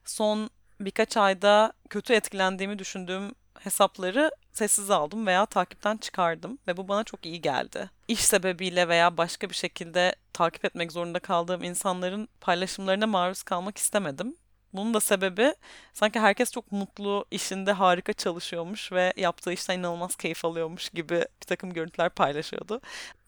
[0.06, 7.04] son birkaç ayda kötü etkilendiğimi düşündüğüm hesapları sessiz aldım veya takipten çıkardım ve bu bana
[7.04, 7.90] çok iyi geldi.
[8.08, 14.36] İş sebebiyle veya başka bir şekilde takip etmek zorunda kaldığım insanların paylaşımlarına maruz kalmak istemedim.
[14.74, 15.54] Bunun da sebebi
[15.94, 21.46] sanki herkes çok mutlu, işinde harika çalışıyormuş ve yaptığı işten inanılmaz keyif alıyormuş gibi bir
[21.48, 22.82] takım görüntüler paylaşıyordu.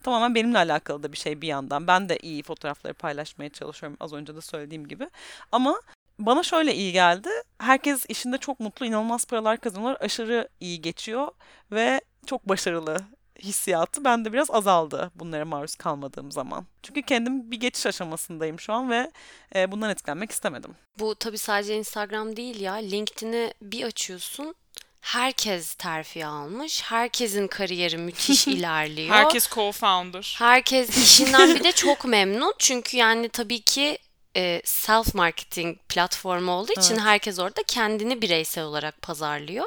[0.04, 1.88] Tamamen benimle alakalı da bir şey bir yandan.
[1.88, 5.10] Ben de iyi fotoğrafları paylaşmaya çalışıyorum az önce de söylediğim gibi.
[5.52, 5.82] Ama
[6.26, 7.30] bana şöyle iyi geldi.
[7.60, 10.02] Herkes işinde çok mutlu, inanılmaz paralar kazanıyorlar.
[10.02, 11.28] Aşırı iyi geçiyor
[11.72, 12.98] ve çok başarılı
[13.40, 16.66] hissiyatı bende biraz azaldı bunlara maruz kalmadığım zaman.
[16.84, 19.12] Çünkü kendim bir geçiş aşamasındayım şu an ve
[19.56, 20.76] e, bundan etkilenmek istemedim.
[21.00, 22.74] Bu tabii sadece Instagram değil ya.
[22.74, 24.56] LinkedIn'i bir açıyorsun.
[25.02, 26.84] Herkes terfi almış.
[26.84, 29.10] Herkesin kariyeri müthiş ilerliyor.
[29.16, 30.36] Herkes co-founder.
[30.40, 32.54] Herkes işinden bir de çok memnun.
[32.60, 33.98] Çünkü yani tabii ki
[34.38, 37.04] e, self marketing platformu olduğu için Evet.
[37.04, 39.66] herkes orada kendini bireysel olarak pazarlıyor.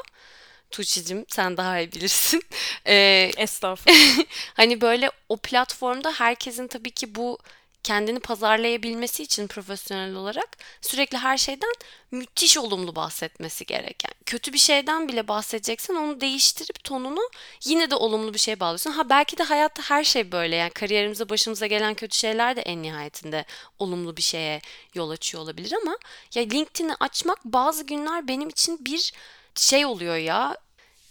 [0.71, 2.43] Tuğçe'cim sen daha iyi bilirsin.
[2.87, 4.25] E, Estağfurullah.
[4.55, 7.39] hani böyle o platformda herkesin tabii ki bu
[7.85, 11.73] kendini pazarlayabilmesi için profesyonel olarak sürekli her şeyden
[12.11, 14.13] müthiş olumlu bahsetmesi gereken.
[14.27, 17.31] Kötü bir şeyden bile bahsedeceksen onu değiştirip tonunu
[17.65, 18.91] yine de olumlu bir şeye bağlıyorsun.
[18.91, 22.83] Ha belki de hayatta her şey böyle yani kariyerimize başımıza gelen kötü şeyler de en
[22.83, 23.45] nihayetinde
[23.79, 24.61] olumlu bir şeye
[24.95, 25.99] yol açıyor olabilir ama
[26.35, 29.13] ya LinkedIn'i açmak bazı günler benim için bir
[29.55, 30.57] şey oluyor ya.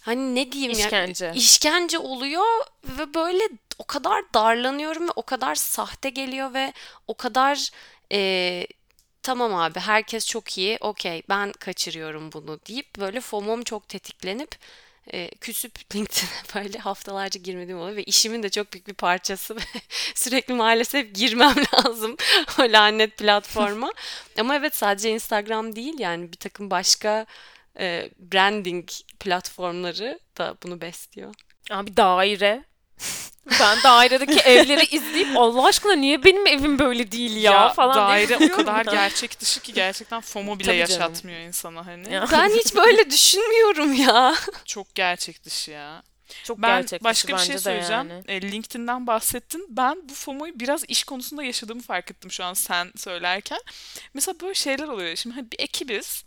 [0.03, 1.31] Hani ne diyeyim ya İşkence.
[1.35, 2.45] işkence oluyor
[2.83, 3.43] ve böyle
[3.77, 6.73] o kadar darlanıyorum ve o kadar sahte geliyor ve
[7.07, 7.69] o kadar
[8.11, 8.67] e,
[9.23, 14.55] tamam abi herkes çok iyi okey ben kaçırıyorum bunu deyip böyle FOMO'm çok tetiklenip
[15.13, 19.57] e, küsüp LinkedIn'e böyle haftalarca girmediğim oluyor ve işimin de çok büyük bir parçası
[20.15, 22.15] sürekli maalesef girmem lazım
[22.59, 23.93] o lanet platforma.
[24.39, 27.25] Ama evet sadece Instagram değil yani bir takım başka
[27.79, 31.33] e, branding platformları da bunu besliyor.
[31.71, 32.63] Abi daire.
[33.59, 38.53] Ben dairedeki evleri izleyip Allah aşkına niye benim evim böyle değil ya, falan diye daire
[38.53, 38.91] o kadar da.
[38.91, 40.91] gerçek dışı ki gerçekten FOMO bile Tabii canım.
[40.91, 42.13] yaşatmıyor insana hani.
[42.13, 42.27] Ya.
[42.31, 44.35] Ben hiç böyle düşünmüyorum ya.
[44.65, 46.03] Çok gerçek dışı ya.
[46.43, 48.09] Çok Ben gerçek dışı başka bir şey söyleyeceğim.
[48.09, 48.23] yani.
[48.27, 49.67] E, LinkedIn'den bahsettin.
[49.69, 53.59] Ben bu FOMO'yu biraz iş konusunda yaşadığımı fark ettim şu an sen söylerken.
[54.13, 55.15] Mesela böyle şeyler oluyor.
[55.15, 56.23] Şimdi hani bir ekibiz.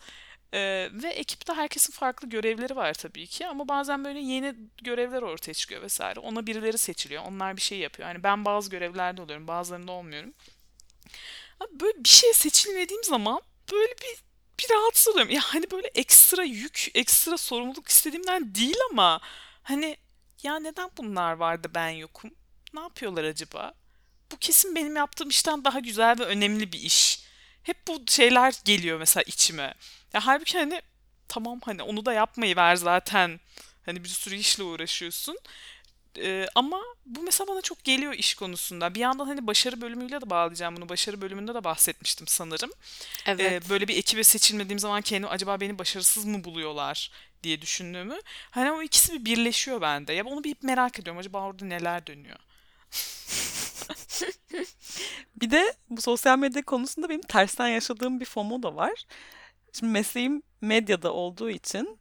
[0.56, 5.54] E, ve ekipte herkesin farklı görevleri var tabii ki ama bazen böyle yeni görevler ortaya
[5.54, 6.20] çıkıyor vesaire.
[6.20, 7.22] Ona birileri seçiliyor.
[7.26, 8.08] Onlar bir şey yapıyor.
[8.08, 10.32] Yani ben bazı görevlerde oluyorum, bazılarında olmuyorum.
[11.80, 13.40] Böyle bir şeye seçilmediğim zaman
[13.72, 14.26] böyle bir
[14.60, 15.32] bir rahatsız oluyorum.
[15.32, 19.20] Ya hani böyle ekstra yük, ekstra sorumluluk istediğimden değil ama
[19.62, 19.96] hani
[20.42, 22.30] ya neden bunlar vardı ben yokum?
[22.74, 23.74] Ne yapıyorlar acaba?
[24.32, 27.25] Bu kesin benim yaptığım işten daha güzel ve önemli bir iş.
[27.66, 29.74] Hep bu şeyler geliyor mesela içime.
[30.12, 30.82] Ya halbuki hani
[31.28, 33.40] tamam hani onu da yapmayı ver zaten.
[33.86, 35.38] Hani bir sürü işle uğraşıyorsun.
[36.18, 38.94] Ee, ama bu mesela bana çok geliyor iş konusunda.
[38.94, 40.88] Bir yandan hani başarı bölümüyle de bağlayacağım bunu.
[40.88, 42.70] Başarı bölümünde de bahsetmiştim sanırım.
[43.26, 43.66] Evet.
[43.66, 47.10] Ee, böyle bir ekibe seçilmediğim zaman kendim acaba beni başarısız mı buluyorlar
[47.42, 48.20] diye düşündüğümü.
[48.50, 50.12] Hani o ikisi bir birleşiyor bende.
[50.12, 51.20] Ya onu bir merak ediyorum.
[51.20, 52.38] Acaba orada neler dönüyor?
[55.36, 59.04] Bir de bu sosyal medya konusunda benim tersten yaşadığım bir FOMO da var.
[59.72, 61.98] Şimdi mesleğim medyada olduğu için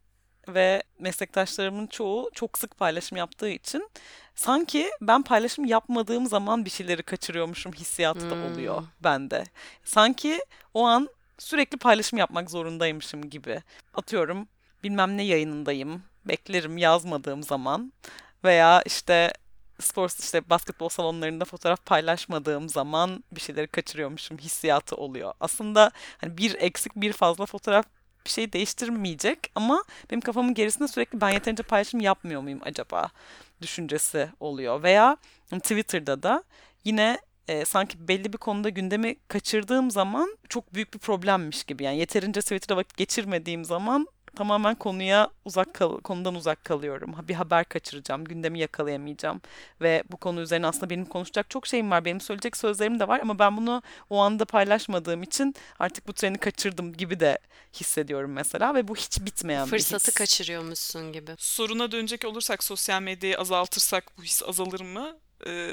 [0.47, 3.89] ve meslektaşlarımın çoğu çok sık paylaşım yaptığı için
[4.35, 8.87] sanki ben paylaşım yapmadığım zaman bir şeyleri kaçırıyormuşum hissiyatı da oluyor Hmm.
[9.03, 9.43] bende.
[9.83, 10.39] Sanki
[10.73, 13.61] o an sürekli paylaşım yapmak zorundaymışım gibi.
[13.93, 14.47] Atıyorum
[14.83, 17.93] bilmem ne yayınındayım, beklerim yazmadığım zaman
[18.43, 19.33] veya işte
[19.79, 25.33] spor işte basketbol salonlarında fotoğraf paylaşmadığım zaman bir şeyleri kaçırıyormuşum hissiyatı oluyor.
[25.39, 27.85] Aslında hani bir eksik bir fazla fotoğraf
[28.25, 33.09] bir şey değiştirmeyecek ama benim kafamın gerisinde sürekli ben yeterince paylaşım yapmıyor muyum acaba
[33.61, 34.83] düşüncesi oluyor.
[34.83, 35.17] Veya
[35.51, 36.43] Twitter'da da
[36.83, 41.83] yine e, sanki belli bir konuda gündemi kaçırdığım zaman çok büyük bir problemmiş gibi.
[41.83, 47.15] Yani yeterince Twitter'da vakit geçirmediğim zaman tamamen konuya uzak kal konudan uzak kalıyorum.
[47.27, 49.41] Bir haber kaçıracağım, gündemi yakalayamayacağım
[49.81, 53.19] ve bu konu üzerine aslında benim konuşacak çok şeyim var, benim söyleyecek sözlerim de var
[53.19, 57.37] ama ben bunu o anda paylaşmadığım için artık bu treni kaçırdım gibi de
[57.73, 60.13] hissediyorum mesela ve bu hiç bitmeyen bir Fırsatı his.
[60.15, 61.31] kaçırıyormuşsun gibi.
[61.37, 65.17] Soruna dönecek olursak sosyal medyayı azaltırsak bu his azalır mı?
[65.47, 65.69] Ee,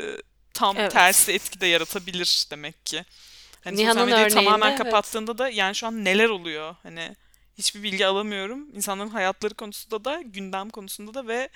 [0.55, 0.93] tam Evet.
[0.93, 3.05] tersi etki de yaratabilir demek ki.
[3.65, 4.79] Hani Nihan'ın sosyal medyayı örneğinde, tamamen evet.
[4.79, 6.77] kapattığında da yani şu an neler oluyor?
[6.83, 7.17] Hani
[7.59, 8.77] hiçbir bilgi alamıyorum.
[8.77, 11.49] İnsanların hayatları konusunda da, gündem konusunda da ve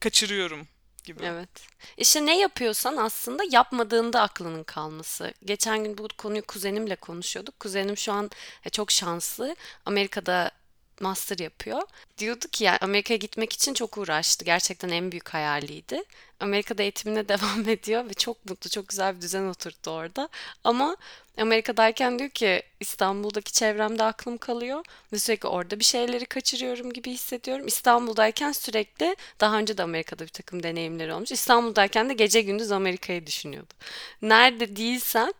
[0.00, 0.68] kaçırıyorum
[1.04, 1.22] gibi.
[1.24, 1.48] Evet.
[1.96, 5.34] İşte ne yapıyorsan aslında yapmadığında aklının kalması.
[5.44, 7.60] Geçen gün bu konuyu kuzenimle konuşuyorduk.
[7.60, 8.30] Kuzenim şu an
[8.64, 9.56] e, çok şanslı.
[9.86, 10.50] Amerika'da
[11.00, 11.82] master yapıyor.
[12.18, 14.44] Diyordu ki yani Amerika'ya gitmek için çok uğraştı.
[14.44, 16.02] Gerçekten en büyük hayaliydi.
[16.40, 20.28] Amerika'da eğitimine devam ediyor ve çok mutlu, çok güzel bir düzen oturttu orada.
[20.64, 20.96] Ama
[21.38, 27.66] Amerika'dayken diyor ki İstanbul'daki çevremde aklım kalıyor ve sürekli orada bir şeyleri kaçırıyorum gibi hissediyorum.
[27.66, 31.32] İstanbul'dayken sürekli daha önce de Amerika'da bir takım deneyimleri olmuş.
[31.32, 33.74] İstanbul'dayken de gece gündüz Amerika'yı düşünüyordu.
[34.22, 35.34] Nerede değilsen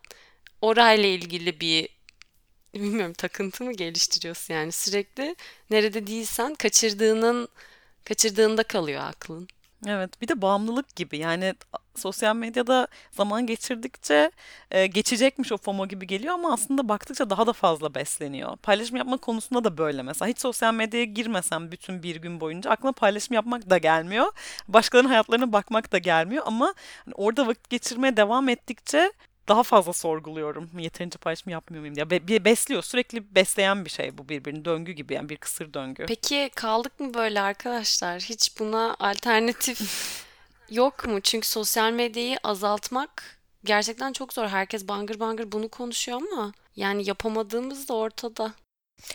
[0.61, 1.89] orayla ilgili bir
[2.81, 5.37] bilmiyorum takıntı mı geliştiriyorsun yani sürekli
[5.71, 7.49] nerede değilsen kaçırdığının
[8.05, 9.49] kaçırdığında kalıyor aklın.
[9.87, 11.19] Evet, bir de bağımlılık gibi.
[11.19, 11.55] Yani
[11.97, 14.31] sosyal medyada zaman geçirdikçe
[14.71, 18.57] e, geçecekmiş o FOMO gibi geliyor ama aslında baktıkça daha da fazla besleniyor.
[18.57, 20.29] Paylaşım yapma konusunda da böyle mesela.
[20.29, 24.27] Hiç sosyal medyaya girmesem bütün bir gün boyunca aklıma paylaşım yapmak da gelmiyor.
[24.69, 29.13] Başkalarının hayatlarına bakmak da gelmiyor ama hani orada vakit geçirmeye devam ettikçe
[29.49, 30.71] daha fazla sorguluyorum.
[30.79, 32.11] Yeterince paylaşım yapmıyor muyum diye.
[32.11, 32.83] Be- be- besliyor.
[32.83, 34.65] Sürekli besleyen bir şey bu birbirini.
[34.65, 36.07] Döngü gibi yani bir kısır döngü.
[36.09, 38.21] Peki kaldık mı böyle arkadaşlar?
[38.21, 39.81] Hiç buna alternatif
[40.71, 41.21] yok mu?
[41.21, 44.47] Çünkü sosyal medyayı azaltmak gerçekten çok zor.
[44.49, 48.53] Herkes bangır bangır bunu konuşuyor ama yani yapamadığımız da ortada.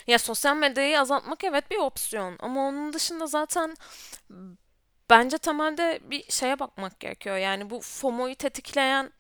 [0.08, 3.76] Ya sosyal medyayı azaltmak evet bir opsiyon ama onun dışında zaten
[5.10, 7.38] bence temelde bir şeye bakmak gerekiyor.
[7.38, 9.12] Yani bu FOMO'yu tetikleyen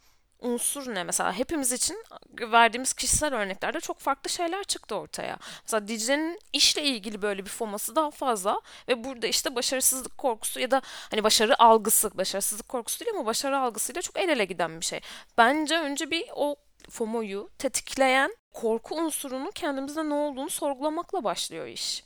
[0.41, 1.03] unsur ne?
[1.03, 2.03] Mesela hepimiz için
[2.41, 5.37] verdiğimiz kişisel örneklerde çok farklı şeyler çıktı ortaya.
[5.63, 10.71] Mesela Dicle'nin işle ilgili böyle bir FOMO'su daha fazla ve burada işte başarısızlık korkusu ya
[10.71, 14.85] da hani başarı algısı, başarısızlık korkusu değil ama başarı algısıyla çok el ele giden bir
[14.85, 14.99] şey.
[15.37, 16.55] Bence önce bir o
[16.89, 22.03] FOMO'yu tetikleyen korku unsurunu kendimizde ne olduğunu sorgulamakla başlıyor iş.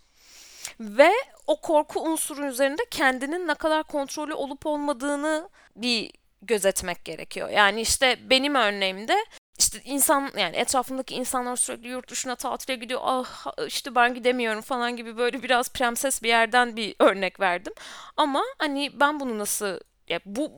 [0.80, 1.12] Ve
[1.48, 6.12] o korku unsuru üzerinde kendinin ne kadar kontrolü olup olmadığını bir
[6.42, 7.50] gözetmek gerekiyor.
[7.50, 9.26] Yani işte benim örneğimde
[9.60, 13.02] işte insan yani etrafımdaki insanlar sürekli yurt dışına tatile gidiyor.
[13.04, 17.74] Ah işte ben gidemiyorum falan gibi böyle biraz prenses bir yerden bir örnek verdim.
[18.18, 20.52] Ama hani ben bunu nasıl ya bu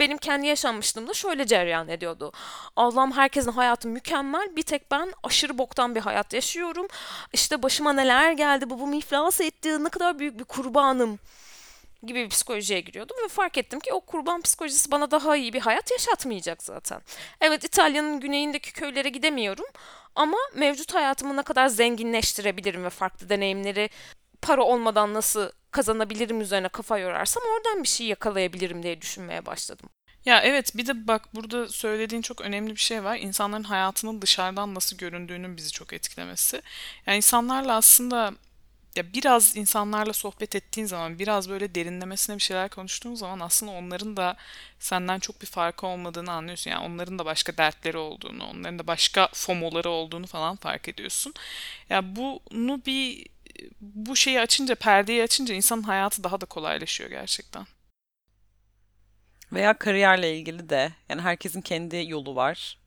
[0.00, 2.32] benim kendi yaşanmışlığımda şöyle cereyan ediyordu.
[2.76, 4.56] Allah'ım herkesin hayatı mükemmel.
[4.56, 6.86] Bir tek ben aşırı boktan bir hayat yaşıyorum.
[7.32, 8.70] İşte başıma neler geldi.
[8.70, 9.84] Babamı iflas etti.
[9.84, 11.18] Ne kadar büyük bir kurbanım
[12.06, 15.60] gibi bir psikolojiye giriyordum ve fark ettim ki o kurban psikolojisi bana daha iyi bir
[15.60, 17.00] hayat yaşatmayacak zaten.
[17.40, 19.66] Evet İtalya'nın güneyindeki köylere gidemiyorum
[20.14, 23.90] ama mevcut hayatımı ne kadar zenginleştirebilirim ve farklı deneyimleri
[24.42, 29.90] para olmadan nasıl kazanabilirim üzerine kafa yorarsam oradan bir şey yakalayabilirim diye düşünmeye başladım.
[30.24, 33.16] Ya evet bir de bak burada söylediğin çok önemli bir şey var.
[33.16, 36.62] İnsanların hayatının dışarıdan nasıl göründüğünün bizi çok etkilemesi.
[37.06, 38.32] Yani insanlarla aslında
[38.96, 44.16] ya biraz insanlarla sohbet ettiğin zaman, biraz böyle derinlemesine bir şeyler konuştuğun zaman aslında onların
[44.16, 44.36] da
[44.78, 46.70] senden çok bir farkı olmadığını anlıyorsun.
[46.70, 51.34] Yani onların da başka dertleri olduğunu, onların da başka FOMO'ları olduğunu falan fark ediyorsun.
[51.90, 53.26] Ya bunu bir
[53.80, 57.66] bu şeyi açınca, perdeyi açınca insanın hayatı daha da kolaylaşıyor gerçekten.
[59.52, 62.78] Veya kariyerle ilgili de yani herkesin kendi yolu var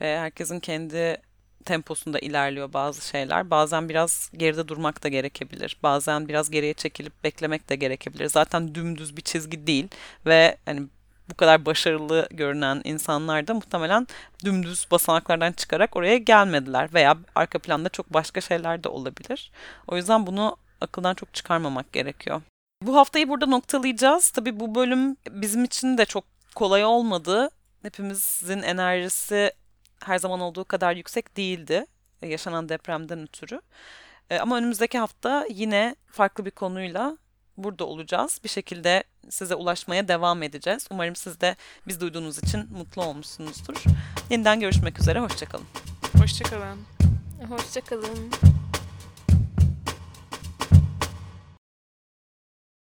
[0.00, 1.22] ve herkesin kendi
[1.64, 3.50] temposunda ilerliyor bazı şeyler.
[3.50, 5.76] Bazen biraz geride durmak da gerekebilir.
[5.82, 8.28] Bazen biraz geriye çekilip beklemek de gerekebilir.
[8.28, 9.88] Zaten dümdüz bir çizgi değil
[10.26, 10.82] ve hani
[11.30, 14.06] bu kadar başarılı görünen insanlar da muhtemelen
[14.44, 19.50] dümdüz basamaklardan çıkarak oraya gelmediler veya arka planda çok başka şeyler de olabilir.
[19.86, 22.42] O yüzden bunu akıldan çok çıkarmamak gerekiyor.
[22.82, 24.30] Bu haftayı burada noktalayacağız.
[24.30, 27.50] Tabii bu bölüm bizim için de çok kolay olmadı.
[27.82, 29.52] Hepimizin enerjisi
[30.04, 31.86] her zaman olduğu kadar yüksek değildi
[32.22, 33.60] e, yaşanan depremden ötürü.
[34.30, 37.18] E, Ama önümüzdeki hafta yine farklı bir konuyla
[37.56, 38.40] burada olacağız.
[38.44, 40.86] Bir şekilde size ulaşmaya devam edeceğiz.
[40.90, 43.82] Umarım siz de biz duyduğunuz için mutlu olmuşsunuzdur.
[44.30, 45.66] Yeniden görüşmek üzere, hoşçakalın.
[46.18, 46.78] Hoşçakalın.
[47.48, 48.30] Hoşçakalın.